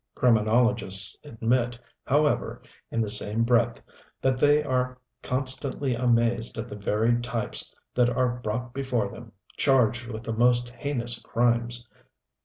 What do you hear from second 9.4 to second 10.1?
charged